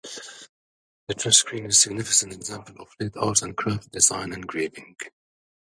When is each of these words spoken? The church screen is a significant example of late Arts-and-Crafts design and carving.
The 1.09 1.13
church 1.13 1.35
screen 1.35 1.65
is 1.65 1.75
a 1.77 1.81
significant 1.81 2.33
example 2.33 2.73
of 2.79 2.89
late 2.99 3.15
Arts-and-Crafts 3.15 3.85
design 3.89 4.33
and 4.33 4.47
carving. 4.49 4.95